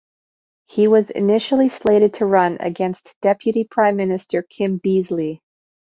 He 0.65 0.87
was 0.87 1.11
initially 1.11 1.69
slated 1.69 2.15
to 2.15 2.25
run 2.25 2.57
against 2.59 3.13
Deputy 3.21 3.63
Prime 3.65 3.97
Minister 3.97 4.41
Kim 4.41 4.79
Beazley. 4.79 5.41